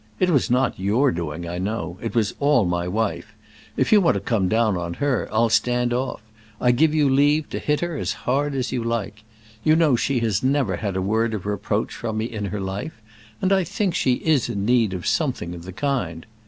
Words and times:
It 0.19 0.31
was 0.31 0.49
not 0.49 0.79
your 0.79 1.11
doing, 1.11 1.47
I 1.47 1.59
know—it 1.59 2.15
was 2.15 2.33
all 2.39 2.65
my 2.65 2.87
wife. 2.87 3.35
If 3.77 3.91
you 3.91 4.01
want 4.01 4.15
to 4.15 4.19
come 4.19 4.49
down 4.49 4.75
on 4.75 4.95
her, 4.95 5.29
I'll 5.31 5.49
stand 5.49 5.93
off; 5.93 6.23
I 6.59 6.71
give 6.71 6.95
you 6.95 7.07
leave 7.07 7.51
to 7.51 7.59
hit 7.59 7.81
her 7.81 7.95
as 7.97 8.13
hard 8.25 8.55
as 8.55 8.71
you 8.71 8.83
like. 8.83 9.21
You 9.63 9.75
know 9.75 9.95
she 9.95 10.17
has 10.21 10.41
never 10.41 10.77
had 10.77 10.95
a 10.95 11.03
word 11.03 11.35
of 11.35 11.45
reproach 11.45 11.93
from 11.93 12.17
me 12.17 12.25
in 12.25 12.45
her 12.45 12.59
life, 12.59 12.99
and 13.43 13.53
I 13.53 13.63
think 13.63 13.93
she 13.93 14.13
is 14.13 14.49
in 14.49 14.65
need 14.65 14.95
of 14.95 15.05
something 15.05 15.53
of 15.53 15.65
the 15.65 15.71
kind. 15.71 16.25